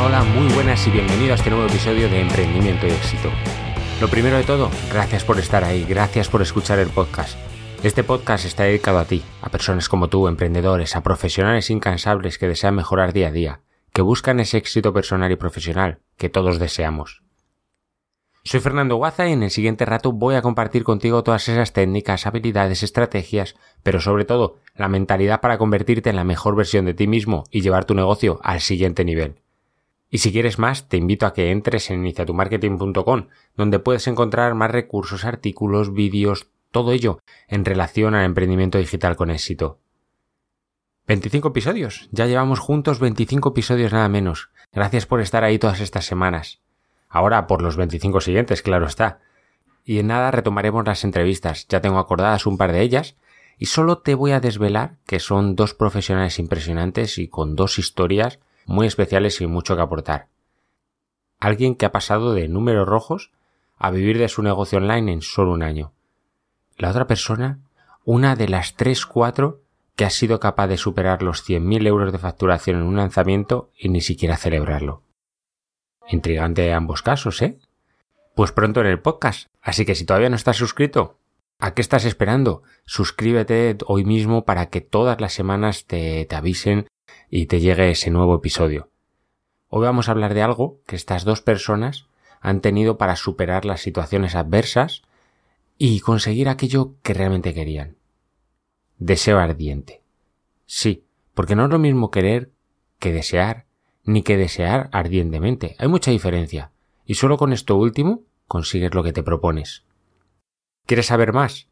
Hola, 0.00 0.22
muy 0.22 0.46
buenas 0.54 0.86
y 0.86 0.92
bienvenido 0.92 1.32
a 1.32 1.34
este 1.34 1.50
nuevo 1.50 1.66
episodio 1.66 2.08
de 2.08 2.20
Emprendimiento 2.20 2.86
y 2.86 2.90
Éxito. 2.90 3.30
Lo 4.00 4.06
primero 4.06 4.36
de 4.36 4.44
todo, 4.44 4.70
gracias 4.92 5.24
por 5.24 5.40
estar 5.40 5.64
ahí, 5.64 5.84
gracias 5.84 6.28
por 6.28 6.40
escuchar 6.40 6.78
el 6.78 6.88
podcast. 6.88 7.36
Este 7.82 8.04
podcast 8.04 8.44
está 8.44 8.62
dedicado 8.62 9.00
a 9.00 9.06
ti, 9.06 9.24
a 9.42 9.48
personas 9.48 9.88
como 9.88 10.06
tú, 10.08 10.28
emprendedores, 10.28 10.94
a 10.94 11.02
profesionales 11.02 11.68
incansables 11.70 12.38
que 12.38 12.46
desean 12.46 12.76
mejorar 12.76 13.12
día 13.12 13.28
a 13.28 13.32
día, 13.32 13.60
que 13.92 14.02
buscan 14.02 14.38
ese 14.38 14.58
éxito 14.58 14.92
personal 14.92 15.32
y 15.32 15.36
profesional 15.36 15.98
que 16.16 16.28
todos 16.28 16.60
deseamos. 16.60 17.24
Soy 18.44 18.60
Fernando 18.60 18.94
Guaza 18.96 19.28
y 19.28 19.32
en 19.32 19.42
el 19.42 19.50
siguiente 19.50 19.84
rato 19.84 20.12
voy 20.12 20.36
a 20.36 20.42
compartir 20.42 20.84
contigo 20.84 21.24
todas 21.24 21.48
esas 21.48 21.72
técnicas, 21.72 22.24
habilidades, 22.24 22.84
estrategias, 22.84 23.56
pero 23.82 24.00
sobre 24.00 24.24
todo 24.24 24.58
la 24.76 24.86
mentalidad 24.86 25.40
para 25.40 25.58
convertirte 25.58 26.08
en 26.08 26.16
la 26.16 26.24
mejor 26.24 26.54
versión 26.54 26.84
de 26.84 26.94
ti 26.94 27.08
mismo 27.08 27.44
y 27.50 27.62
llevar 27.62 27.84
tu 27.84 27.94
negocio 27.94 28.38
al 28.44 28.60
siguiente 28.60 29.04
nivel. 29.04 29.42
Y 30.10 30.18
si 30.18 30.32
quieres 30.32 30.58
más, 30.58 30.88
te 30.88 30.96
invito 30.96 31.26
a 31.26 31.34
que 31.34 31.50
entres 31.50 31.90
en 31.90 32.00
iniciatumarketing.com, 32.00 33.28
donde 33.56 33.78
puedes 33.78 34.06
encontrar 34.06 34.54
más 34.54 34.70
recursos, 34.70 35.24
artículos, 35.24 35.92
vídeos, 35.92 36.48
todo 36.70 36.92
ello 36.92 37.20
en 37.46 37.64
relación 37.64 38.14
al 38.14 38.24
emprendimiento 38.24 38.78
digital 38.78 39.16
con 39.16 39.30
éxito. 39.30 39.80
25 41.06 41.48
episodios. 41.48 42.08
Ya 42.12 42.26
llevamos 42.26 42.58
juntos 42.58 43.00
25 43.00 43.50
episodios 43.50 43.92
nada 43.92 44.08
menos. 44.08 44.50
Gracias 44.72 45.06
por 45.06 45.20
estar 45.20 45.44
ahí 45.44 45.58
todas 45.58 45.80
estas 45.80 46.04
semanas. 46.04 46.60
Ahora 47.08 47.46
por 47.46 47.62
los 47.62 47.76
25 47.76 48.20
siguientes, 48.20 48.62
claro 48.62 48.86
está. 48.86 49.20
Y 49.84 49.98
en 49.98 50.08
nada 50.08 50.30
retomaremos 50.30 50.84
las 50.84 51.04
entrevistas. 51.04 51.66
Ya 51.68 51.80
tengo 51.80 51.98
acordadas 51.98 52.44
un 52.44 52.58
par 52.58 52.72
de 52.72 52.82
ellas. 52.82 53.16
Y 53.56 53.66
solo 53.66 53.98
te 53.98 54.14
voy 54.14 54.32
a 54.32 54.40
desvelar 54.40 54.98
que 55.06 55.18
son 55.18 55.56
dos 55.56 55.72
profesionales 55.72 56.38
impresionantes 56.38 57.16
y 57.18 57.28
con 57.28 57.56
dos 57.56 57.78
historias 57.78 58.38
muy 58.68 58.86
especiales 58.86 59.40
y 59.40 59.46
mucho 59.46 59.74
que 59.74 59.82
aportar. 59.82 60.28
Alguien 61.40 61.74
que 61.74 61.86
ha 61.86 61.92
pasado 61.92 62.34
de 62.34 62.48
números 62.48 62.86
rojos 62.86 63.32
a 63.78 63.90
vivir 63.90 64.18
de 64.18 64.28
su 64.28 64.42
negocio 64.42 64.78
online 64.78 65.10
en 65.10 65.22
solo 65.22 65.52
un 65.52 65.62
año. 65.62 65.92
La 66.76 66.90
otra 66.90 67.06
persona, 67.06 67.60
una 68.04 68.36
de 68.36 68.48
las 68.48 68.74
tres 68.74 69.06
cuatro 69.06 69.62
que 69.96 70.04
ha 70.04 70.10
sido 70.10 70.38
capaz 70.38 70.68
de 70.68 70.76
superar 70.76 71.22
los 71.22 71.48
100.000 71.48 71.86
euros 71.86 72.12
de 72.12 72.18
facturación 72.18 72.76
en 72.76 72.82
un 72.82 72.96
lanzamiento 72.96 73.70
y 73.76 73.88
ni 73.88 74.02
siquiera 74.02 74.36
celebrarlo. 74.36 75.02
Intrigante 76.06 76.72
ambos 76.72 77.02
casos, 77.02 77.40
¿eh? 77.42 77.58
Pues 78.34 78.52
pronto 78.52 78.80
en 78.80 78.86
el 78.86 79.00
podcast, 79.00 79.48
así 79.62 79.84
que 79.84 79.94
si 79.94 80.04
todavía 80.04 80.28
no 80.28 80.36
estás 80.36 80.56
suscrito, 80.56 81.18
¿a 81.58 81.72
qué 81.72 81.80
estás 81.80 82.04
esperando? 82.04 82.62
Suscríbete 82.84 83.78
hoy 83.86 84.04
mismo 84.04 84.44
para 84.44 84.66
que 84.66 84.82
todas 84.82 85.20
las 85.20 85.32
semanas 85.32 85.86
te, 85.86 86.26
te 86.26 86.36
avisen 86.36 86.86
y 87.30 87.46
te 87.46 87.60
llegue 87.60 87.90
ese 87.90 88.10
nuevo 88.10 88.34
episodio. 88.34 88.90
Hoy 89.68 89.82
vamos 89.84 90.08
a 90.08 90.12
hablar 90.12 90.34
de 90.34 90.42
algo 90.42 90.80
que 90.86 90.96
estas 90.96 91.24
dos 91.24 91.42
personas 91.42 92.06
han 92.40 92.60
tenido 92.60 92.96
para 92.96 93.16
superar 93.16 93.64
las 93.64 93.80
situaciones 93.80 94.34
adversas 94.34 95.02
y 95.76 96.00
conseguir 96.00 96.48
aquello 96.48 96.94
que 97.02 97.14
realmente 97.14 97.54
querían. 97.54 97.96
Deseo 98.98 99.38
ardiente. 99.38 100.02
Sí, 100.66 101.04
porque 101.34 101.54
no 101.54 101.64
es 101.64 101.70
lo 101.70 101.78
mismo 101.78 102.10
querer 102.10 102.50
que 102.98 103.12
desear, 103.12 103.66
ni 104.04 104.22
que 104.22 104.36
desear 104.36 104.88
ardientemente. 104.92 105.76
Hay 105.78 105.88
mucha 105.88 106.10
diferencia. 106.10 106.72
Y 107.04 107.14
solo 107.14 107.36
con 107.36 107.52
esto 107.52 107.76
último 107.76 108.22
consigues 108.46 108.94
lo 108.94 109.02
que 109.02 109.12
te 109.12 109.22
propones. 109.22 109.84
¿Quieres 110.86 111.06
saber 111.06 111.32
más? 111.32 111.68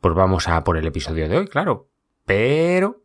Pues 0.00 0.14
vamos 0.14 0.48
a 0.48 0.62
por 0.64 0.76
el 0.76 0.86
episodio 0.86 1.28
de 1.28 1.38
hoy, 1.38 1.48
claro. 1.48 1.88
Pero 2.24 3.03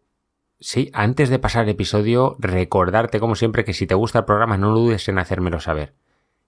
Sí, 0.62 0.92
antes 0.94 1.30
de 1.30 1.40
pasar 1.40 1.64
el 1.64 1.70
episodio, 1.70 2.36
recordarte 2.38 3.22
como 3.22 3.36
siempre 3.36 3.64
que 3.64 3.74
si 3.74 3.88
te 3.88 3.96
gusta 3.96 4.20
el 4.20 4.26
programa 4.26 4.58
no 4.58 4.76
dudes 4.76 5.08
en 5.08 5.18
hacérmelo 5.18 5.62
saber. 5.62 5.94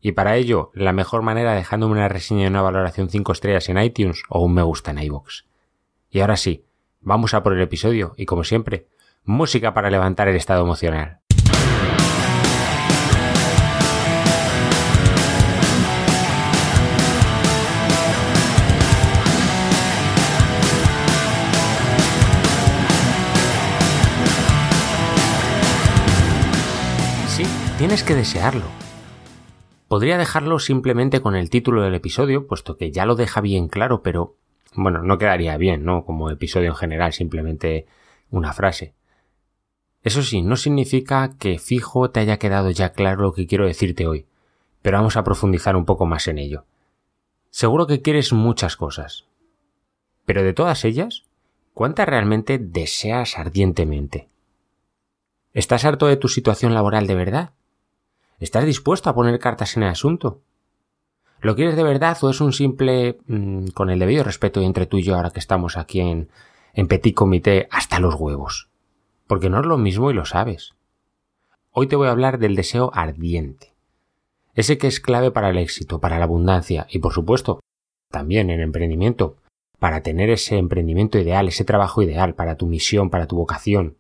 Y 0.02 0.12
para 0.12 0.36
ello, 0.36 0.70
la 0.74 0.92
mejor 0.92 1.22
manera 1.22 1.54
dejándome 1.54 1.94
una 1.94 2.10
reseña 2.10 2.44
y 2.44 2.48
una 2.48 2.62
valoración 2.62 3.10
5 3.10 3.32
estrellas 3.32 3.70
en 3.70 3.78
iTunes 3.78 4.24
o 4.28 4.44
un 4.44 4.54
me 4.54 4.64
gusta 4.64 4.92
en 4.92 5.00
iVoox. 5.00 5.46
Y 6.10 6.20
ahora 6.20 6.36
sí, 6.36 6.66
vamos 7.00 7.34
a 7.34 7.42
por 7.42 7.54
el 7.54 7.62
episodio 7.62 8.14
y 8.18 8.26
como 8.26 8.44
siempre, 8.44 8.88
música 9.24 9.74
para 9.74 9.90
levantar 9.90 10.28
el 10.28 10.36
estado 10.36 10.64
emocional. 10.64 11.22
Tienes 27.82 28.04
que 28.04 28.14
desearlo. 28.14 28.66
Podría 29.88 30.20
dejarlo 30.20 30.60
simplemente 30.60 31.20
con 31.20 31.36
el 31.36 31.50
título 31.50 31.82
del 31.82 31.96
episodio, 31.96 32.46
puesto 32.46 32.78
que 32.78 32.92
ya 32.92 33.08
lo 33.08 33.16
deja 33.16 33.42
bien 33.42 33.70
claro, 33.70 34.04
pero 34.04 34.36
bueno, 34.76 35.02
no 35.02 35.18
quedaría 35.18 35.58
bien, 35.58 35.84
¿no? 35.84 36.06
Como 36.06 36.30
episodio 36.30 36.68
en 36.68 36.76
general, 36.76 37.12
simplemente 37.12 37.88
una 38.30 38.54
frase. 38.54 38.94
Eso 40.04 40.22
sí, 40.22 40.44
no 40.44 40.58
significa 40.58 41.32
que 41.40 41.58
fijo 41.58 42.12
te 42.12 42.20
haya 42.20 42.38
quedado 42.38 42.70
ya 42.70 42.92
claro 42.94 43.24
lo 43.24 43.34
que 43.34 43.48
quiero 43.48 43.66
decirte 43.66 44.06
hoy, 44.06 44.28
pero 44.84 45.00
vamos 45.00 45.18
a 45.18 45.24
profundizar 45.24 45.76
un 45.76 45.86
poco 45.86 46.06
más 46.06 46.28
en 46.28 46.38
ello. 46.38 46.66
Seguro 47.50 47.88
que 47.88 48.04
quieres 48.04 48.32
muchas 48.32 48.78
cosas. 48.78 49.26
Pero 50.26 50.44
de 50.44 50.54
todas 50.54 50.86
ellas, 50.86 51.24
¿cuántas 51.74 52.08
realmente 52.08 52.60
deseas 52.60 53.40
ardientemente? 53.40 54.28
¿Estás 55.56 55.84
harto 55.84 56.06
de 56.06 56.18
tu 56.18 56.28
situación 56.28 56.76
laboral 56.76 57.08
de 57.08 57.16
verdad? 57.16 57.54
¿Estás 58.42 58.66
dispuesto 58.66 59.08
a 59.08 59.14
poner 59.14 59.38
cartas 59.38 59.78
en 59.78 59.84
el 59.84 59.90
asunto? 59.90 60.42
¿Lo 61.42 61.56
quieres 61.56 61.76
de 61.76 61.84
verdad 61.84 62.18
o 62.24 62.30
es 62.32 62.42
un 62.42 62.54
simple, 62.54 63.20
mm, 63.28 63.68
con 63.68 63.92
el 63.92 64.00
debido 64.00 64.24
respeto 64.24 64.62
entre 64.62 64.88
tú 64.88 64.98
y 64.98 65.04
yo 65.04 65.16
ahora 65.16 65.30
que 65.30 65.40
estamos 65.40 65.78
aquí 65.78 66.00
en, 66.00 66.28
en 66.74 66.88
Petit 66.88 67.14
Comité, 67.14 67.68
hasta 67.70 68.00
los 68.00 68.16
huevos? 68.16 68.68
Porque 69.28 69.52
no 69.52 69.60
es 69.60 69.68
lo 69.68 69.78
mismo 69.78 70.10
y 70.10 70.16
lo 70.16 70.26
sabes. 70.26 70.74
Hoy 71.70 71.86
te 71.86 71.96
voy 71.96 72.08
a 72.08 72.12
hablar 72.12 72.40
del 72.40 72.56
deseo 72.56 72.90
ardiente. 72.96 73.76
Ese 74.56 74.80
que 74.80 74.88
es 74.88 75.00
clave 75.00 75.30
para 75.30 75.52
el 75.52 75.60
éxito, 75.60 76.00
para 76.00 76.18
la 76.18 76.26
abundancia 76.26 76.88
y 76.90 76.98
por 76.98 77.14
supuesto, 77.14 77.60
también 78.10 78.50
en 78.50 78.60
emprendimiento, 78.60 79.38
para 79.78 80.02
tener 80.02 80.32
ese 80.32 80.58
emprendimiento 80.58 81.20
ideal, 81.20 81.48
ese 81.48 81.64
trabajo 81.64 82.02
ideal, 82.02 82.34
para 82.34 82.56
tu 82.56 82.66
misión, 82.66 83.12
para 83.12 83.28
tu 83.28 83.36
vocación. 83.36 83.98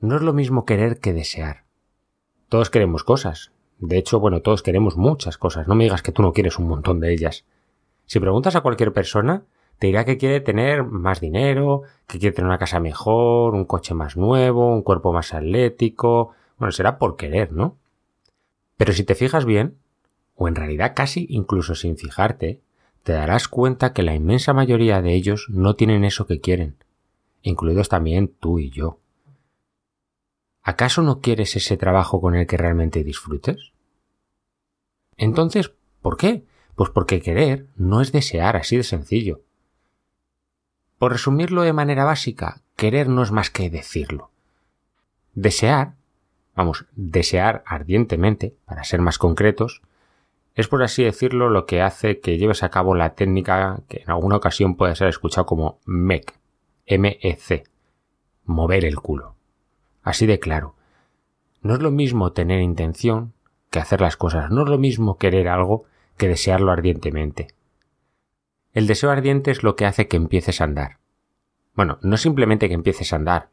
No 0.00 0.16
es 0.16 0.22
lo 0.22 0.32
mismo 0.32 0.64
querer 0.64 1.00
que 1.00 1.12
desear. 1.12 1.61
Todos 2.52 2.68
queremos 2.68 3.02
cosas. 3.02 3.50
De 3.78 3.96
hecho, 3.96 4.20
bueno, 4.20 4.42
todos 4.42 4.62
queremos 4.62 4.98
muchas 4.98 5.38
cosas. 5.38 5.66
No 5.66 5.74
me 5.74 5.84
digas 5.84 6.02
que 6.02 6.12
tú 6.12 6.20
no 6.20 6.34
quieres 6.34 6.58
un 6.58 6.68
montón 6.68 7.00
de 7.00 7.10
ellas. 7.10 7.46
Si 8.04 8.20
preguntas 8.20 8.56
a 8.56 8.60
cualquier 8.60 8.92
persona, 8.92 9.44
te 9.78 9.86
dirá 9.86 10.04
que 10.04 10.18
quiere 10.18 10.38
tener 10.42 10.84
más 10.84 11.22
dinero, 11.22 11.80
que 12.06 12.18
quiere 12.18 12.36
tener 12.36 12.48
una 12.48 12.58
casa 12.58 12.78
mejor, 12.78 13.54
un 13.54 13.64
coche 13.64 13.94
más 13.94 14.18
nuevo, 14.18 14.70
un 14.70 14.82
cuerpo 14.82 15.14
más 15.14 15.32
atlético. 15.32 16.32
Bueno, 16.58 16.72
será 16.72 16.98
por 16.98 17.16
querer, 17.16 17.52
¿no? 17.52 17.78
Pero 18.76 18.92
si 18.92 19.02
te 19.04 19.14
fijas 19.14 19.46
bien, 19.46 19.78
o 20.36 20.46
en 20.46 20.54
realidad 20.54 20.92
casi 20.94 21.24
incluso 21.30 21.74
sin 21.74 21.96
fijarte, 21.96 22.60
te 23.02 23.14
darás 23.14 23.48
cuenta 23.48 23.94
que 23.94 24.02
la 24.02 24.14
inmensa 24.14 24.52
mayoría 24.52 25.00
de 25.00 25.14
ellos 25.14 25.46
no 25.48 25.74
tienen 25.74 26.04
eso 26.04 26.26
que 26.26 26.40
quieren, 26.40 26.76
incluidos 27.40 27.88
también 27.88 28.28
tú 28.28 28.58
y 28.58 28.68
yo. 28.68 28.98
¿Acaso 30.62 31.02
no 31.02 31.20
quieres 31.20 31.56
ese 31.56 31.76
trabajo 31.76 32.20
con 32.20 32.34
el 32.34 32.46
que 32.46 32.56
realmente 32.56 33.04
disfrutes? 33.04 33.72
Entonces, 35.16 35.72
¿por 36.00 36.16
qué? 36.16 36.44
Pues 36.74 36.90
porque 36.90 37.20
querer 37.20 37.66
no 37.76 38.00
es 38.00 38.12
desear, 38.12 38.56
así 38.56 38.76
de 38.76 38.82
sencillo. 38.82 39.42
Por 40.98 41.12
resumirlo 41.12 41.62
de 41.62 41.72
manera 41.72 42.04
básica, 42.04 42.62
querer 42.76 43.08
no 43.08 43.22
es 43.22 43.30
más 43.30 43.50
que 43.50 43.70
decirlo. 43.70 44.30
Desear, 45.34 45.94
vamos, 46.54 46.86
desear 46.94 47.62
ardientemente, 47.66 48.56
para 48.64 48.84
ser 48.84 49.00
más 49.00 49.18
concretos, 49.18 49.82
es 50.54 50.68
por 50.68 50.82
así 50.82 51.02
decirlo 51.02 51.48
lo 51.48 51.64
que 51.66 51.80
hace 51.80 52.20
que 52.20 52.36
lleves 52.36 52.62
a 52.62 52.68
cabo 52.68 52.94
la 52.94 53.14
técnica 53.14 53.80
que 53.88 54.02
en 54.02 54.10
alguna 54.10 54.36
ocasión 54.36 54.76
puede 54.76 54.94
ser 54.94 55.08
escuchado 55.08 55.46
como 55.46 55.80
MEC, 55.86 56.34
M-E-C, 56.86 57.64
mover 58.44 58.84
el 58.84 58.96
culo. 58.96 59.34
Así 60.02 60.26
de 60.26 60.38
claro. 60.38 60.74
No 61.62 61.74
es 61.74 61.80
lo 61.80 61.90
mismo 61.90 62.32
tener 62.32 62.60
intención 62.60 63.32
que 63.70 63.78
hacer 63.78 64.00
las 64.00 64.16
cosas. 64.16 64.50
No 64.50 64.62
es 64.62 64.68
lo 64.68 64.78
mismo 64.78 65.16
querer 65.16 65.48
algo 65.48 65.84
que 66.16 66.28
desearlo 66.28 66.72
ardientemente. 66.72 67.48
El 68.72 68.86
deseo 68.86 69.10
ardiente 69.10 69.50
es 69.50 69.62
lo 69.62 69.76
que 69.76 69.86
hace 69.86 70.08
que 70.08 70.16
empieces 70.16 70.60
a 70.60 70.64
andar. 70.64 70.98
Bueno, 71.74 71.98
no 72.02 72.16
simplemente 72.16 72.68
que 72.68 72.74
empieces 72.74 73.12
a 73.12 73.16
andar, 73.16 73.48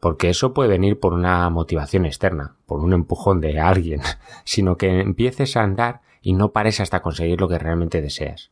porque 0.00 0.30
eso 0.30 0.54
puede 0.54 0.70
venir 0.70 0.98
por 1.00 1.12
una 1.12 1.48
motivación 1.50 2.06
externa, 2.06 2.56
por 2.66 2.80
un 2.80 2.92
empujón 2.92 3.40
de 3.40 3.60
alguien, 3.60 4.00
sino 4.44 4.76
que 4.76 5.00
empieces 5.00 5.56
a 5.56 5.62
andar 5.62 6.00
y 6.22 6.34
no 6.34 6.52
pares 6.52 6.80
hasta 6.80 7.00
conseguir 7.00 7.40
lo 7.40 7.48
que 7.48 7.58
realmente 7.58 8.00
deseas. 8.02 8.50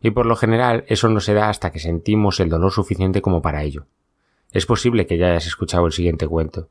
Y 0.00 0.10
por 0.10 0.26
lo 0.26 0.36
general 0.36 0.84
eso 0.88 1.08
no 1.08 1.20
se 1.20 1.34
da 1.34 1.48
hasta 1.48 1.70
que 1.70 1.78
sentimos 1.78 2.40
el 2.40 2.48
dolor 2.48 2.72
suficiente 2.72 3.22
como 3.22 3.42
para 3.42 3.62
ello. 3.62 3.86
Es 4.52 4.66
posible 4.66 5.06
que 5.06 5.18
ya 5.18 5.28
hayas 5.28 5.46
escuchado 5.46 5.86
el 5.86 5.92
siguiente 5.92 6.26
cuento. 6.26 6.68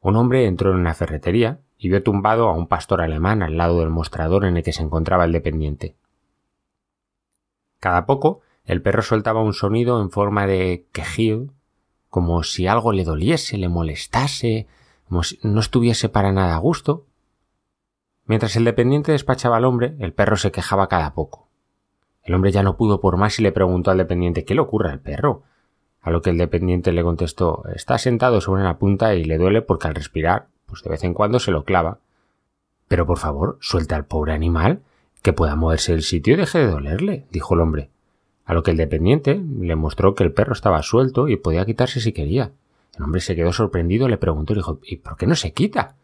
Un 0.00 0.16
hombre 0.16 0.46
entró 0.46 0.70
en 0.70 0.76
una 0.76 0.94
ferretería 0.94 1.60
y 1.78 1.88
vio 1.88 2.02
tumbado 2.02 2.48
a 2.48 2.52
un 2.52 2.66
pastor 2.66 3.00
alemán 3.02 3.42
al 3.42 3.56
lado 3.56 3.80
del 3.80 3.90
mostrador 3.90 4.44
en 4.44 4.56
el 4.56 4.62
que 4.62 4.72
se 4.72 4.82
encontraba 4.82 5.24
el 5.24 5.32
dependiente. 5.32 5.96
Cada 7.80 8.06
poco 8.06 8.40
el 8.64 8.82
perro 8.82 9.02
soltaba 9.02 9.42
un 9.42 9.52
sonido 9.52 10.00
en 10.00 10.10
forma 10.10 10.46
de 10.46 10.86
quejido, 10.92 11.46
como 12.08 12.42
si 12.42 12.66
algo 12.66 12.92
le 12.92 13.04
doliese, 13.04 13.58
le 13.58 13.68
molestase, 13.68 14.66
como 15.08 15.22
si 15.22 15.38
no 15.42 15.60
estuviese 15.60 16.08
para 16.08 16.32
nada 16.32 16.56
a 16.56 16.58
gusto. 16.58 17.06
Mientras 18.24 18.56
el 18.56 18.64
dependiente 18.64 19.12
despachaba 19.12 19.58
al 19.58 19.64
hombre, 19.64 19.94
el 20.00 20.12
perro 20.12 20.36
se 20.36 20.50
quejaba 20.50 20.88
cada 20.88 21.14
poco. 21.14 21.48
El 22.22 22.34
hombre 22.34 22.50
ya 22.50 22.64
no 22.64 22.76
pudo 22.76 23.00
por 23.00 23.16
más 23.16 23.38
y 23.38 23.42
le 23.42 23.52
preguntó 23.52 23.92
al 23.92 23.98
dependiente 23.98 24.44
¿Qué 24.44 24.54
le 24.54 24.60
ocurre 24.60 24.90
al 24.90 25.00
perro? 25.00 25.44
A 26.06 26.12
lo 26.12 26.22
que 26.22 26.30
el 26.30 26.38
dependiente 26.38 26.92
le 26.92 27.02
contestó 27.02 27.64
Está 27.74 27.98
sentado 27.98 28.40
sobre 28.40 28.62
una 28.62 28.78
punta 28.78 29.16
y 29.16 29.24
le 29.24 29.38
duele 29.38 29.60
porque 29.60 29.88
al 29.88 29.96
respirar, 29.96 30.46
pues 30.66 30.84
de 30.84 30.90
vez 30.90 31.02
en 31.02 31.14
cuando 31.14 31.40
se 31.40 31.50
lo 31.50 31.64
clava. 31.64 31.98
Pero 32.86 33.06
por 33.06 33.18
favor, 33.18 33.58
suelta 33.60 33.96
al 33.96 34.04
pobre 34.04 34.32
animal, 34.32 34.82
que 35.22 35.32
pueda 35.32 35.56
moverse 35.56 35.90
del 35.90 36.04
sitio 36.04 36.34
y 36.34 36.36
deje 36.36 36.60
de 36.60 36.70
dolerle, 36.70 37.26
dijo 37.32 37.54
el 37.54 37.60
hombre. 37.60 37.90
A 38.44 38.54
lo 38.54 38.62
que 38.62 38.70
el 38.70 38.76
dependiente 38.76 39.42
le 39.58 39.74
mostró 39.74 40.14
que 40.14 40.22
el 40.22 40.30
perro 40.30 40.52
estaba 40.52 40.80
suelto 40.84 41.26
y 41.26 41.38
podía 41.38 41.66
quitarse 41.66 41.98
si 41.98 42.12
quería. 42.12 42.52
El 42.96 43.02
hombre 43.02 43.20
se 43.20 43.34
quedó 43.34 43.52
sorprendido, 43.52 44.06
le 44.06 44.16
preguntó 44.16 44.52
y 44.52 44.56
dijo 44.56 44.78
¿Y 44.84 44.98
por 44.98 45.16
qué 45.16 45.26
no 45.26 45.34
se 45.34 45.52
quita? 45.52 45.96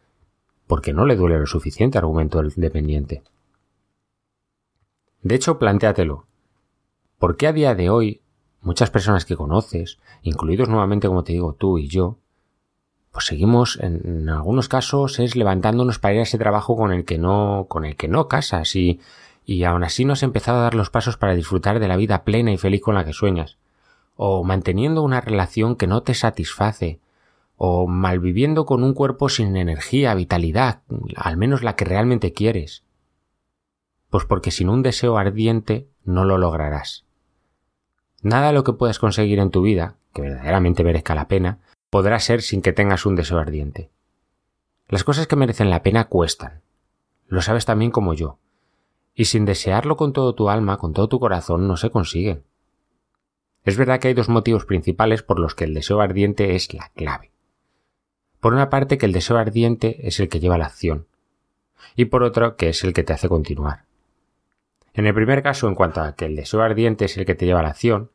porque 0.66 0.94
no 0.94 1.04
le 1.04 1.16
duele 1.16 1.38
lo 1.38 1.46
suficiente, 1.46 1.98
argumentó 1.98 2.40
el 2.40 2.50
dependiente. 2.56 3.22
De 5.22 5.34
hecho, 5.34 5.58
plantéatelo. 5.58 6.24
¿Por 7.18 7.36
qué 7.36 7.46
a 7.46 7.52
día 7.52 7.74
de 7.74 7.90
hoy 7.90 8.21
muchas 8.62 8.90
personas 8.90 9.24
que 9.24 9.36
conoces, 9.36 9.98
incluidos 10.22 10.68
nuevamente 10.68 11.08
como 11.08 11.24
te 11.24 11.32
digo 11.32 11.54
tú 11.54 11.78
y 11.78 11.88
yo, 11.88 12.18
pues 13.12 13.26
seguimos 13.26 13.78
en, 13.80 14.28
algunos 14.28 14.68
casos 14.68 15.18
es 15.18 15.36
levantándonos 15.36 15.98
para 15.98 16.14
ir 16.14 16.20
a 16.20 16.22
ese 16.22 16.38
trabajo 16.38 16.76
con 16.76 16.92
el 16.92 17.04
que 17.04 17.18
no, 17.18 17.66
con 17.68 17.84
el 17.84 17.96
que 17.96 18.08
no 18.08 18.26
casas 18.26 18.74
y, 18.74 19.00
y 19.44 19.64
aún 19.64 19.84
así 19.84 20.04
no 20.04 20.14
has 20.14 20.22
empezado 20.22 20.58
a 20.58 20.62
dar 20.62 20.74
los 20.74 20.90
pasos 20.90 21.18
para 21.18 21.34
disfrutar 21.34 21.78
de 21.78 21.88
la 21.88 21.96
vida 21.96 22.24
plena 22.24 22.52
y 22.52 22.56
feliz 22.56 22.80
con 22.80 22.94
la 22.94 23.04
que 23.04 23.12
sueñas, 23.12 23.58
o 24.16 24.44
manteniendo 24.44 25.02
una 25.02 25.20
relación 25.20 25.76
que 25.76 25.86
no 25.86 26.02
te 26.02 26.14
satisface, 26.14 27.00
o 27.56 27.86
malviviendo 27.86 28.64
con 28.64 28.82
un 28.82 28.94
cuerpo 28.94 29.28
sin 29.28 29.56
energía, 29.56 30.14
vitalidad, 30.14 30.80
al 31.16 31.36
menos 31.36 31.62
la 31.62 31.76
que 31.76 31.84
realmente 31.84 32.32
quieres. 32.32 32.82
Pues 34.10 34.24
porque 34.24 34.50
sin 34.50 34.68
un 34.68 34.82
deseo 34.82 35.16
ardiente 35.16 35.86
no 36.04 36.24
lo 36.24 36.38
lograrás. 36.38 37.04
Nada 38.22 38.48
de 38.48 38.52
lo 38.52 38.64
que 38.64 38.72
puedas 38.72 38.98
conseguir 38.98 39.40
en 39.40 39.50
tu 39.50 39.62
vida, 39.62 39.96
que 40.14 40.22
verdaderamente 40.22 40.84
merezca 40.84 41.14
la 41.14 41.28
pena, 41.28 41.58
podrá 41.90 42.18
ser 42.20 42.40
sin 42.40 42.62
que 42.62 42.72
tengas 42.72 43.04
un 43.04 43.16
deseo 43.16 43.38
ardiente. 43.38 43.90
Las 44.88 45.04
cosas 45.04 45.26
que 45.26 45.36
merecen 45.36 45.70
la 45.70 45.82
pena 45.82 46.04
cuestan. 46.04 46.62
Lo 47.26 47.42
sabes 47.42 47.64
también 47.64 47.90
como 47.90 48.14
yo. 48.14 48.38
Y 49.14 49.26
sin 49.26 49.44
desearlo 49.44 49.96
con 49.96 50.12
todo 50.12 50.34
tu 50.34 50.48
alma, 50.48 50.78
con 50.78 50.92
todo 50.92 51.08
tu 51.08 51.18
corazón, 51.18 51.66
no 51.66 51.76
se 51.76 51.90
consiguen. 51.90 52.44
Es 53.64 53.76
verdad 53.76 54.00
que 54.00 54.08
hay 54.08 54.14
dos 54.14 54.28
motivos 54.28 54.64
principales 54.64 55.22
por 55.22 55.38
los 55.38 55.54
que 55.54 55.64
el 55.64 55.74
deseo 55.74 56.00
ardiente 56.00 56.54
es 56.54 56.72
la 56.74 56.90
clave. 56.94 57.30
Por 58.40 58.54
una 58.54 58.70
parte 58.70 58.98
que 58.98 59.06
el 59.06 59.12
deseo 59.12 59.36
ardiente 59.36 60.06
es 60.06 60.18
el 60.20 60.28
que 60.28 60.40
lleva 60.40 60.56
a 60.56 60.58
la 60.58 60.66
acción, 60.66 61.06
y 61.96 62.06
por 62.06 62.22
otro 62.22 62.56
que 62.56 62.70
es 62.70 62.84
el 62.84 62.92
que 62.92 63.04
te 63.04 63.12
hace 63.12 63.28
continuar. 63.28 63.84
En 64.94 65.06
el 65.06 65.14
primer 65.14 65.42
caso, 65.42 65.68
en 65.68 65.74
cuanto 65.74 66.00
a 66.00 66.14
que 66.14 66.26
el 66.26 66.36
deseo 66.36 66.60
ardiente 66.60 67.06
es 67.06 67.16
el 67.16 67.24
que 67.24 67.34
te 67.34 67.46
lleva 67.46 67.60
a 67.60 67.62
la 67.62 67.70
acción, 67.70 68.10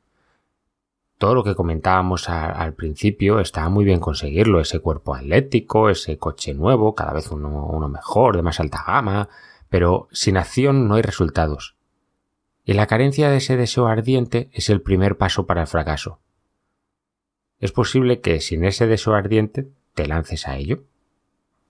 todo 1.18 1.34
lo 1.34 1.44
que 1.44 1.56
comentábamos 1.56 2.30
al 2.30 2.74
principio 2.74 3.40
está 3.40 3.68
muy 3.69 3.86
bien 3.86 4.00
conseguirlo, 4.00 4.60
ese 4.60 4.80
cuerpo 4.80 5.16
atlético, 5.16 5.90
ese 5.90 6.18
coche 6.18 6.54
nuevo, 6.54 6.94
cada 6.94 7.14
vez 7.14 7.31
uno, 7.31 7.66
uno 7.66 7.90
mejor, 7.90 8.36
de 8.36 8.44
más 8.44 8.60
alta 8.60 8.84
gama, 8.86 9.30
pero 9.69 10.08
sin 10.12 10.38
acción 10.38 10.88
no 10.88 10.96
hay 10.96 11.02
resultados. 11.02 11.75
Y 12.66 12.74
la 12.74 12.86
carencia 12.86 13.30
de 13.30 13.38
ese 13.38 13.58
deseo 13.58 13.88
ardiente 13.88 14.50
es 14.54 14.69
el 14.69 14.81
primer 14.81 15.18
paso 15.18 15.48
para 15.48 15.62
el 15.62 15.68
fracaso. 15.68 16.19
Es 17.60 17.72
posible 17.72 18.22
que 18.22 18.40
sin 18.40 18.63
ese 18.63 18.86
deseo 18.86 19.16
ardiente 19.16 19.68
te 19.96 20.06
lances 20.06 20.48
a 20.48 20.58
ello. 20.58 20.84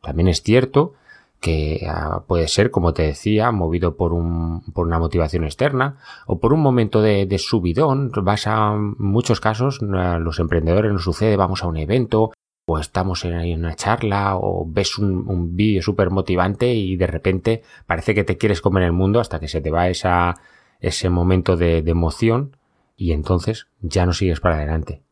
También 0.02 0.28
es 0.28 0.42
cierto 0.42 0.94
que 1.40 1.86
ah, 1.90 2.24
puede 2.28 2.48
ser, 2.48 2.72
como 2.72 2.94
te 2.94 3.04
decía, 3.04 3.52
movido 3.52 3.96
por, 3.96 4.14
un, 4.14 4.62
por 4.74 4.88
una 4.88 5.00
motivación 5.00 5.44
externa 5.44 5.98
o 6.26 6.40
por 6.40 6.54
un 6.54 6.62
momento 6.62 7.02
de, 7.02 7.28
subidón. 7.38 8.12
Vas 8.24 8.48
a 8.48 8.76
muchos 8.76 9.40
casos, 9.40 9.80
a 9.82 10.20
los 10.20 10.40
emprendedores 10.40 10.92
nos 10.92 11.04
sucede, 11.04 11.38
vamos 11.38 11.64
a 11.64 11.68
un 11.68 11.78
evento 11.78 12.32
o 12.66 12.80
estamos 12.80 13.24
en, 13.24 13.60
una 13.60 13.76
charla 13.76 14.36
o 14.36 14.66
ves 14.68 14.98
un, 14.98 15.56
vídeo 15.56 15.82
súper 15.82 16.10
motivante 16.10 16.74
y 16.74 16.98
de 16.98 17.08
repente 17.08 17.64
parece 17.86 18.14
que 18.14 18.24
te 18.24 18.38
quieres 18.38 18.62
comer 18.62 18.84
el 18.84 18.92
mundo 18.92 19.20
hasta 19.20 19.40
que 19.40 19.48
se 19.48 19.62
te 19.62 19.72
va 19.72 19.90
esa, 19.90 20.36
ese 20.80 21.10
momento 21.10 21.56
de 21.56 21.78
emoción 21.78 22.58
y 22.98 23.12
entonces 23.12 23.68
ya 23.80 24.06
no 24.06 24.14
sigues 24.14 24.40
para 24.40 24.56
adelante. 24.56 25.04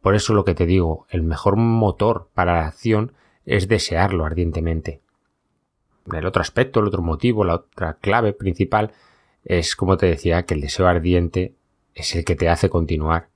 Por 0.00 0.14
eso 0.14 0.32
lo 0.32 0.44
que 0.44 0.54
te 0.54 0.66
digo, 0.66 1.06
el 1.10 1.22
mejor 1.22 1.56
motor 1.56 2.30
para 2.32 2.54
la 2.54 2.66
acción 2.66 3.12
es 3.44 3.68
desearlo 3.68 4.24
ardientemente. 4.24 5.02
El 6.12 6.26
otro 6.26 6.42
aspecto, 6.42 6.80
el 6.80 6.86
otro 6.86 7.02
motivo, 7.02 7.44
la 7.44 7.56
otra 7.56 7.94
clave 7.94 8.32
principal 8.32 8.92
es, 9.44 9.76
como 9.76 9.96
te 9.96 10.06
decía, 10.06 10.44
que 10.44 10.54
el 10.54 10.60
deseo 10.60 10.86
ardiente 10.86 11.54
es 11.94 12.14
el 12.14 12.24
que 12.24 12.36
te 12.36 12.48
hace 12.48 12.68
continuar. 12.68 13.28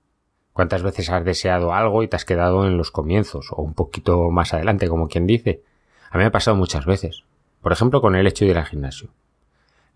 ¿Cuántas 0.52 0.83
veces 0.83 1.09
has 1.11 1.25
deseado 1.25 1.73
algo 1.73 2.02
y 2.02 2.09
te 2.09 2.17
has 2.17 2.25
quedado 2.25 2.67
en 2.67 2.76
los 2.76 2.91
comienzos 2.91 3.49
o 3.50 3.62
un 3.62 3.75
poquito 3.75 4.31
más 4.31 4.52
adelante, 4.52 4.88
como 4.88 5.09
quien 5.09 5.26
dice? 5.26 5.62
A 6.11 6.19
mí 6.19 6.23
me 6.23 6.29
ha 6.29 6.33
pasado 6.33 6.57
muchas 6.57 6.85
veces. 6.85 7.25
Por 7.62 7.73
ejemplo, 7.73 8.00
con 8.00 8.14
el 8.14 8.26
hecho 8.26 8.45
de 8.45 8.50
ir 8.50 8.59
al 8.59 8.67
gimnasio. 8.67 9.09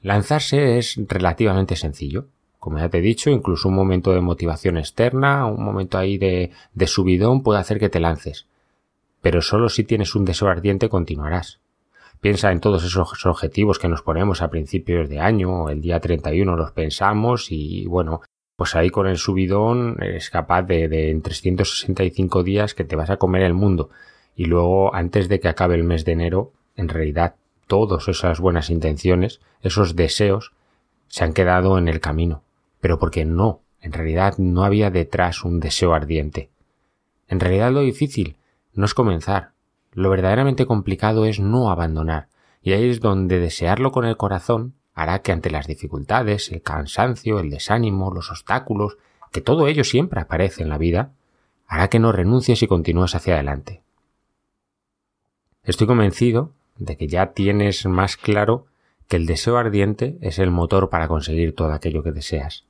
Lanzarse 0.00 0.78
es 0.78 0.98
relativamente 1.08 1.76
sencillo. 1.76 2.28
Como 2.58 2.78
ya 2.78 2.88
te 2.88 2.98
he 2.98 3.02
dicho, 3.02 3.28
incluso 3.28 3.68
un 3.68 3.74
momento 3.74 4.12
de 4.12 4.20
motivación 4.20 4.78
externa, 4.78 5.46
un 5.46 5.62
momento 5.62 5.98
ahí 5.98 6.16
de, 6.16 6.52
de 6.72 6.86
subidón 6.86 7.42
puede 7.42 7.60
hacer 7.60 7.78
que 7.78 7.90
te 7.90 8.00
lances. 8.00 8.46
Pero 9.20 9.42
solo 9.42 9.68
si 9.68 9.84
tienes 9.84 10.14
un 10.14 10.24
deseo 10.24 10.48
ardiente 10.48 10.88
continuarás. 10.88 11.60
Piensa 12.20 12.50
en 12.50 12.60
todos 12.60 12.84
esos 12.84 13.26
objetivos 13.26 13.78
que 13.78 13.88
nos 13.88 14.02
ponemos 14.02 14.42
a 14.42 14.50
principios 14.50 15.08
de 15.08 15.20
año, 15.20 15.68
el 15.68 15.80
día 15.80 16.00
31 16.00 16.56
los 16.56 16.72
pensamos 16.72 17.52
y 17.52 17.86
bueno, 17.86 18.22
pues 18.56 18.74
ahí 18.74 18.90
con 18.90 19.06
el 19.06 19.18
subidón 19.18 19.96
es 20.02 20.30
capaz 20.30 20.62
de, 20.62 20.88
de 20.88 21.10
en 21.10 21.22
365 21.22 22.42
días 22.42 22.74
que 22.74 22.84
te 22.84 22.96
vas 22.96 23.10
a 23.10 23.18
comer 23.18 23.42
el 23.42 23.54
mundo 23.54 23.90
y 24.34 24.46
luego 24.46 24.94
antes 24.94 25.28
de 25.28 25.40
que 25.40 25.48
acabe 25.48 25.74
el 25.74 25.84
mes 25.84 26.04
de 26.04 26.12
enero, 26.12 26.52
en 26.74 26.88
realidad 26.88 27.36
todas 27.66 28.08
esas 28.08 28.40
buenas 28.40 28.70
intenciones, 28.70 29.40
esos 29.62 29.96
deseos, 29.96 30.52
se 31.08 31.24
han 31.24 31.32
quedado 31.32 31.78
en 31.78 31.88
el 31.88 32.00
camino 32.00 32.42
pero 32.86 33.00
porque 33.00 33.24
no, 33.24 33.62
en 33.80 33.92
realidad 33.92 34.38
no 34.38 34.62
había 34.62 34.92
detrás 34.92 35.44
un 35.44 35.58
deseo 35.58 35.92
ardiente. 35.92 36.50
En 37.26 37.40
realidad 37.40 37.72
lo 37.72 37.80
difícil 37.80 38.36
no 38.74 38.84
es 38.84 38.94
comenzar, 38.94 39.54
lo 39.96 40.10
verdaderamente 40.10 40.66
complicado 40.66 41.24
es 41.24 41.40
no 41.40 41.70
abandonar, 41.70 42.28
y 42.60 42.72
ahí 42.72 42.90
es 42.90 43.00
donde 43.00 43.40
desearlo 43.40 43.92
con 43.92 44.04
el 44.04 44.18
corazón 44.18 44.74
hará 44.94 45.22
que 45.22 45.32
ante 45.32 45.50
las 45.50 45.66
dificultades, 45.66 46.52
el 46.52 46.60
cansancio, 46.60 47.40
el 47.40 47.48
desánimo, 47.48 48.12
los 48.12 48.30
obstáculos, 48.30 48.98
que 49.32 49.40
todo 49.40 49.66
ello 49.66 49.84
siempre 49.84 50.20
aparece 50.20 50.62
en 50.62 50.68
la 50.68 50.76
vida, 50.76 51.12
hará 51.66 51.88
que 51.88 51.98
no 51.98 52.12
renuncies 52.12 52.62
y 52.62 52.66
continúes 52.66 53.14
hacia 53.14 53.34
adelante. 53.34 53.82
Estoy 55.64 55.86
convencido 55.86 56.52
de 56.76 56.98
que 56.98 57.08
ya 57.08 57.32
tienes 57.32 57.86
más 57.86 58.18
claro 58.18 58.66
que 59.08 59.16
el 59.16 59.24
deseo 59.24 59.56
ardiente 59.56 60.18
es 60.20 60.38
el 60.38 60.50
motor 60.50 60.90
para 60.90 61.08
conseguir 61.08 61.54
todo 61.54 61.72
aquello 61.72 62.02
que 62.02 62.12
deseas. 62.12 62.66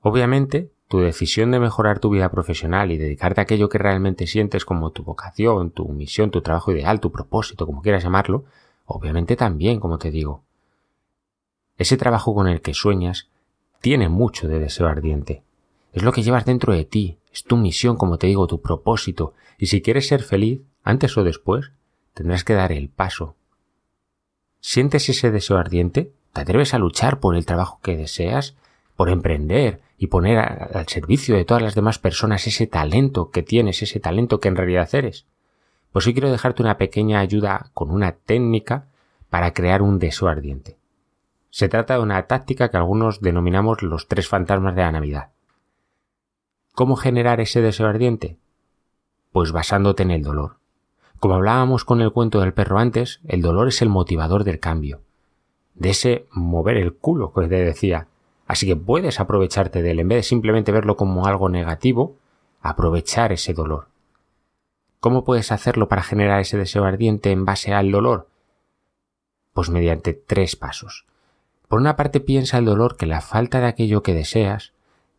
Obviamente, 0.00 0.72
tu 0.88 1.00
decisión 1.00 1.50
de 1.50 1.60
mejorar 1.60 2.00
tu 2.00 2.10
vida 2.10 2.30
profesional 2.30 2.90
y 2.90 2.96
dedicarte 2.96 3.40
a 3.40 3.44
aquello 3.44 3.68
que 3.68 3.78
realmente 3.78 4.26
sientes 4.26 4.64
como 4.64 4.90
tu 4.90 5.04
vocación, 5.04 5.70
tu 5.70 5.86
misión, 5.90 6.30
tu 6.30 6.40
trabajo 6.40 6.72
ideal, 6.72 6.98
tu 6.98 7.12
propósito, 7.12 7.66
como 7.66 7.82
quieras 7.82 8.02
llamarlo, 8.02 8.46
obviamente 8.86 9.36
también, 9.36 9.80
como 9.80 9.98
te 9.98 10.10
digo. 10.10 10.42
Ese 11.76 11.98
trabajo 11.98 12.34
con 12.34 12.48
el 12.48 12.62
que 12.62 12.72
sueñas 12.72 13.28
tiene 13.82 14.08
mucho 14.08 14.48
de 14.48 14.58
deseo 14.58 14.88
ardiente. 14.88 15.42
Es 15.92 16.02
lo 16.02 16.12
que 16.12 16.22
llevas 16.22 16.46
dentro 16.46 16.72
de 16.72 16.86
ti, 16.86 17.18
es 17.32 17.44
tu 17.44 17.58
misión, 17.58 17.96
como 17.96 18.18
te 18.18 18.26
digo, 18.26 18.46
tu 18.46 18.62
propósito, 18.62 19.34
y 19.58 19.66
si 19.66 19.82
quieres 19.82 20.08
ser 20.08 20.22
feliz, 20.22 20.62
antes 20.82 21.16
o 21.18 21.22
después, 21.22 21.70
tendrás 22.14 22.44
que 22.44 22.54
dar 22.54 22.72
el 22.72 22.88
paso. 22.88 23.36
¿Sientes 24.60 25.08
ese 25.08 25.30
deseo 25.30 25.58
ardiente? 25.58 26.12
¿Te 26.32 26.40
atreves 26.40 26.72
a 26.72 26.78
luchar 26.78 27.20
por 27.20 27.36
el 27.36 27.46
trabajo 27.46 27.78
que 27.82 27.96
deseas? 27.96 28.56
¿Por 28.96 29.10
emprender 29.10 29.82
y 29.98 30.06
poner 30.06 30.38
al 30.38 30.86
servicio 30.86 31.36
de 31.36 31.44
todas 31.44 31.62
las 31.62 31.74
demás 31.74 31.98
personas 31.98 32.46
ese 32.46 32.66
talento 32.66 33.30
que 33.30 33.42
tienes, 33.42 33.82
ese 33.82 34.00
talento 34.00 34.40
que 34.40 34.48
en 34.48 34.56
realidad 34.56 34.88
eres? 34.94 35.26
Pues 35.92 36.06
hoy 36.06 36.12
quiero 36.12 36.30
dejarte 36.30 36.62
una 36.62 36.78
pequeña 36.78 37.18
ayuda 37.18 37.70
con 37.74 37.90
una 37.90 38.12
técnica 38.12 38.86
para 39.28 39.52
crear 39.52 39.82
un 39.82 39.98
deseo 39.98 40.28
ardiente. 40.28 40.78
Se 41.50 41.68
trata 41.68 41.94
de 41.94 42.00
una 42.00 42.26
táctica 42.26 42.70
que 42.70 42.76
algunos 42.76 43.20
denominamos 43.20 43.82
los 43.82 44.06
tres 44.06 44.28
fantasmas 44.28 44.76
de 44.76 44.82
la 44.82 44.92
Navidad. 44.92 45.30
¿Cómo 46.74 46.94
generar 46.94 47.40
ese 47.40 47.60
deseo 47.60 47.88
ardiente? 47.88 48.36
Pues 49.32 49.50
basándote 49.50 50.04
en 50.04 50.12
el 50.12 50.22
dolor. 50.22 50.58
Como 51.18 51.34
hablábamos 51.34 51.84
con 51.84 52.00
el 52.00 52.12
cuento 52.12 52.40
del 52.40 52.54
perro 52.54 52.78
antes, 52.78 53.20
el 53.26 53.42
dolor 53.42 53.68
es 53.68 53.82
el 53.82 53.88
motivador 53.88 54.44
del 54.44 54.60
cambio, 54.60 55.00
de 55.74 55.90
ese 55.90 56.26
mover 56.30 56.76
el 56.76 56.94
culo 56.94 57.32
que 57.32 57.48
te 57.48 57.56
decía. 57.56 58.06
Así 58.48 58.66
que 58.66 58.76
puedes 58.76 59.20
aprovecharte 59.20 59.82
de 59.82 59.90
él, 59.90 60.00
en 60.00 60.08
vez 60.08 60.16
de 60.16 60.22
simplemente 60.22 60.72
verlo 60.72 60.96
como 60.96 61.26
algo 61.26 61.50
negativo, 61.50 62.16
aprovechar 62.62 63.30
ese 63.30 63.52
dolor. 63.52 63.88
¿Cómo 65.00 65.22
puedes 65.22 65.52
hacerlo 65.52 65.86
para 65.86 66.02
generar 66.02 66.40
ese 66.40 66.56
deseo 66.56 66.84
ardiente 66.84 67.30
en 67.30 67.44
base 67.44 67.74
al 67.74 67.92
dolor? 67.92 68.26
Pues 69.52 69.68
mediante 69.68 70.14
tres 70.14 70.56
pasos. 70.56 71.04
Por 71.68 71.78
una 71.78 71.94
parte 71.94 72.20
piensa 72.20 72.56
el 72.56 72.64
dolor 72.64 72.96
que 72.96 73.04
la 73.04 73.20
falta 73.20 73.60
de 73.60 73.66
aquello 73.66 74.02
que 74.02 74.14
deseas, 74.14 74.72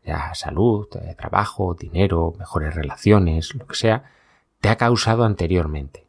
ya 0.03 0.33
salud, 0.33 0.87
eh, 0.95 1.13
trabajo, 1.15 1.75
dinero, 1.75 2.33
mejores 2.39 2.73
relaciones, 2.73 3.53
lo 3.53 3.67
que 3.67 3.75
sea, 3.75 4.11
te 4.59 4.69
ha 4.69 4.77
causado 4.77 5.23
anteriormente. 5.23 6.07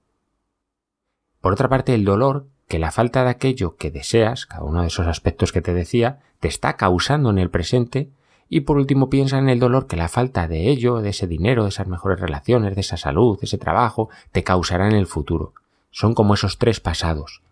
Por 1.42 1.52
otra 1.52 1.68
parte, 1.68 1.94
el 1.94 2.06
dolor 2.06 2.46
que 2.70 2.78
la 2.78 2.92
falta 2.92 3.24
de 3.24 3.30
aquello 3.30 3.74
que 3.74 3.90
deseas, 3.90 4.46
cada 4.46 4.62
uno 4.62 4.82
de 4.82 4.86
esos 4.86 5.08
aspectos 5.08 5.50
que 5.50 5.60
te 5.60 5.74
decía, 5.74 6.20
te 6.38 6.46
está 6.46 6.76
causando 6.76 7.28
en 7.30 7.38
el 7.38 7.50
presente, 7.50 8.10
y 8.48 8.60
por 8.60 8.76
último 8.76 9.10
piensa 9.10 9.38
en 9.38 9.48
el 9.48 9.58
dolor 9.58 9.88
que 9.88 9.96
la 9.96 10.06
falta 10.06 10.46
de 10.46 10.68
ello, 10.68 11.00
de 11.00 11.10
ese 11.10 11.26
dinero, 11.26 11.64
de 11.64 11.70
esas 11.70 11.88
mejores 11.88 12.20
relaciones, 12.20 12.76
de 12.76 12.80
esa 12.82 12.96
salud, 12.96 13.40
de 13.40 13.46
ese 13.46 13.58
trabajo, 13.58 14.08
te 14.30 14.44
causará 14.44 14.86
en 14.86 14.94
el 14.94 15.08
futuro. 15.08 15.52
Son 15.90 16.14
como 16.14 16.34
esos 16.34 16.58
tres 16.58 16.78
pasados. 16.78 17.42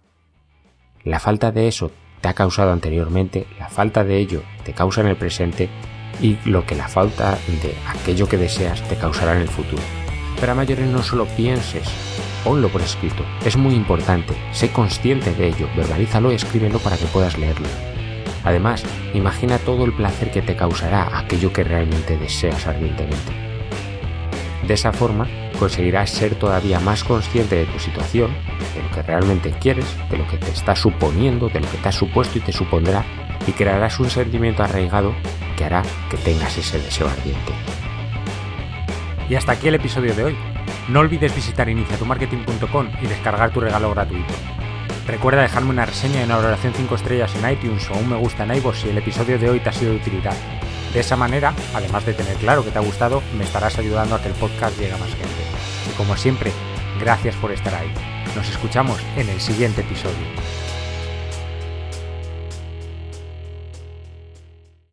La 1.02 1.18
falta 1.18 1.50
de 1.50 1.66
eso 1.66 1.90
te 2.20 2.28
ha 2.28 2.34
causado 2.34 2.70
anteriormente, 2.70 3.48
la 3.58 3.68
falta 3.68 4.04
de 4.04 4.18
ello 4.18 4.44
te 4.64 4.72
causa 4.72 5.00
en 5.00 5.08
el 5.08 5.16
presente 5.16 5.68
y 6.22 6.38
lo 6.44 6.64
que 6.64 6.76
la 6.76 6.86
falta 6.86 7.32
de 7.60 7.74
aquello 7.88 8.28
que 8.28 8.36
deseas 8.36 8.88
te 8.88 8.94
causará 8.94 9.34
en 9.34 9.42
el 9.42 9.48
futuro. 9.48 9.82
Pero 10.38 10.52
a 10.52 10.54
mayores 10.54 10.86
no 10.86 11.02
solo 11.02 11.26
pienses, 11.36 11.88
ponlo 12.48 12.70
por 12.70 12.80
escrito. 12.80 13.26
Es 13.44 13.58
muy 13.58 13.74
importante, 13.74 14.32
sé 14.52 14.72
consciente 14.72 15.34
de 15.34 15.48
ello, 15.48 15.68
verbalízalo 15.76 16.32
y 16.32 16.36
escríbelo 16.36 16.78
para 16.78 16.96
que 16.96 17.04
puedas 17.04 17.36
leerlo. 17.36 17.68
Además, 18.42 18.82
imagina 19.12 19.58
todo 19.58 19.84
el 19.84 19.92
placer 19.92 20.30
que 20.30 20.40
te 20.40 20.56
causará 20.56 21.18
aquello 21.18 21.52
que 21.52 21.62
realmente 21.62 22.16
deseas 22.16 22.66
ardientemente. 22.66 23.32
De 24.66 24.72
esa 24.72 24.94
forma, 24.94 25.28
conseguirás 25.58 26.08
ser 26.08 26.36
todavía 26.36 26.80
más 26.80 27.04
consciente 27.04 27.54
de 27.54 27.66
tu 27.66 27.78
situación, 27.78 28.30
de 28.74 28.82
lo 28.82 28.90
que 28.92 29.02
realmente 29.02 29.50
quieres, 29.50 29.84
de 30.10 30.16
lo 30.16 30.26
que 30.26 30.38
te 30.38 30.50
está 30.50 30.74
suponiendo, 30.74 31.50
de 31.50 31.60
lo 31.60 31.70
que 31.70 31.76
te 31.76 31.90
ha 31.90 31.92
supuesto 31.92 32.38
y 32.38 32.40
te 32.40 32.52
supondrá, 32.52 33.04
y 33.46 33.52
crearás 33.52 34.00
un 34.00 34.08
sentimiento 34.08 34.62
arraigado 34.62 35.12
que 35.54 35.66
hará 35.66 35.82
que 36.08 36.16
tengas 36.16 36.56
ese 36.56 36.80
deseo 36.80 37.08
ardiente. 37.08 37.52
Y 39.28 39.34
hasta 39.34 39.52
aquí 39.52 39.68
el 39.68 39.74
episodio 39.74 40.14
de 40.14 40.24
hoy. 40.24 40.36
No 40.88 41.00
olvides 41.00 41.34
visitar 41.34 41.68
iniciatumarketing.com 41.68 42.88
y 43.02 43.06
descargar 43.06 43.50
tu 43.50 43.60
regalo 43.60 43.90
gratuito. 43.90 44.32
Recuerda 45.06 45.42
dejarme 45.42 45.70
una 45.70 45.84
reseña 45.84 46.22
y 46.22 46.24
una 46.24 46.36
valoración 46.36 46.72
5 46.74 46.94
estrellas 46.94 47.34
en 47.36 47.50
iTunes 47.50 47.90
o 47.90 47.94
un 47.94 48.08
me 48.08 48.16
gusta 48.16 48.44
en 48.44 48.54
iVoox 48.56 48.78
si 48.78 48.88
el 48.88 48.96
episodio 48.96 49.38
de 49.38 49.50
hoy 49.50 49.60
te 49.60 49.68
ha 49.68 49.72
sido 49.72 49.92
de 49.92 49.98
utilidad. 49.98 50.34
De 50.94 51.00
esa 51.00 51.16
manera, 51.16 51.52
además 51.74 52.06
de 52.06 52.14
tener 52.14 52.36
claro 52.36 52.64
que 52.64 52.70
te 52.70 52.78
ha 52.78 52.82
gustado, 52.82 53.22
me 53.36 53.44
estarás 53.44 53.78
ayudando 53.78 54.14
a 54.14 54.22
que 54.22 54.28
el 54.28 54.34
podcast 54.34 54.78
llegue 54.78 54.94
a 54.94 54.98
más 54.98 55.10
gente. 55.10 55.44
Y 55.90 55.96
como 55.96 56.16
siempre, 56.16 56.52
gracias 56.98 57.34
por 57.36 57.52
estar 57.52 57.74
ahí. 57.74 57.92
Nos 58.34 58.48
escuchamos 58.48 58.98
en 59.16 59.28
el 59.28 59.40
siguiente 59.40 59.82
episodio. 59.82 60.26